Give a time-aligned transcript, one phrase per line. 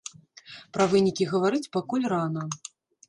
[0.77, 2.43] Пра вынікі гаварыць пакуль рана.